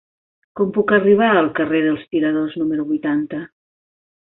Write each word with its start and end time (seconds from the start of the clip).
Com 0.59 0.71
puc 0.77 0.93
arribar 0.97 1.27
al 1.41 1.51
carrer 1.61 1.83
dels 1.89 2.07
Tiradors 2.15 2.57
número 2.63 2.89
vuitanta? 2.91 3.45